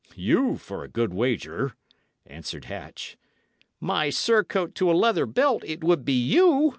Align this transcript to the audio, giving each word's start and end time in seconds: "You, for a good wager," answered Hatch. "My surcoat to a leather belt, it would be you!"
"You, 0.15 0.57
for 0.57 0.83
a 0.83 0.87
good 0.87 1.13
wager," 1.13 1.75
answered 2.25 2.65
Hatch. 2.65 3.17
"My 3.79 4.09
surcoat 4.09 4.73
to 4.73 4.89
a 4.89 4.97
leather 4.97 5.27
belt, 5.27 5.61
it 5.63 5.83
would 5.83 6.05
be 6.05 6.15
you!" 6.19 6.69